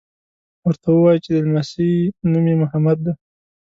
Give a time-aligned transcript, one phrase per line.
[0.65, 1.89] ورته ووایي چې د لمسي
[2.31, 3.13] نوم یې محمد دی.